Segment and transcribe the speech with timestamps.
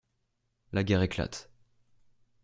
[0.71, 1.51] La guerre éclate.